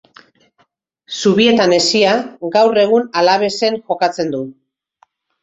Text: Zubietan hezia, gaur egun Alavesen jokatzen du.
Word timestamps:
Zubietan 1.19 1.75
hezia, 1.77 2.15
gaur 2.57 2.81
egun 2.85 3.07
Alavesen 3.23 3.79
jokatzen 3.85 4.35
du. 4.35 4.43